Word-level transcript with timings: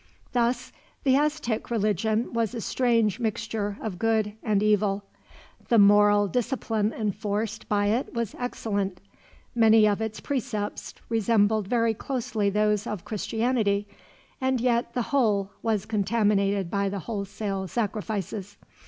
Thus 0.33 0.71
the 1.03 1.15
Aztec 1.15 1.69
religion 1.69 2.33
was 2.33 2.55
a 2.55 2.61
strange 2.61 3.19
mixture 3.19 3.77
of 3.81 3.99
good 3.99 4.33
and 4.41 4.63
evil. 4.63 5.03
The 5.69 5.77
moral 5.77 6.27
discipline 6.27 6.91
enforced 6.91 7.69
by 7.69 7.85
it 7.85 8.11
was 8.11 8.33
excellent. 8.39 8.99
Many 9.53 9.87
of 9.87 10.01
its 10.01 10.19
precepts 10.19 10.95
resembled 11.07 11.67
very 11.67 11.93
closely 11.93 12.49
those 12.49 12.87
of 12.87 13.05
Christianity, 13.05 13.87
and 14.41 14.59
yet 14.59 14.95
the 14.95 15.03
whole 15.13 15.51
was 15.61 15.85
contaminated 15.85 16.71
by 16.71 16.89
the 16.89 17.01
wholesale 17.05 17.67
sacrifices. 17.67 18.57